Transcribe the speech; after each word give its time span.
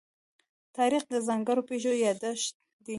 تاریخ 0.77 1.03
د 1.11 1.15
ځانګړو 1.27 1.61
پېښو 1.69 1.91
يادښت 2.05 2.53
دی. 2.85 2.89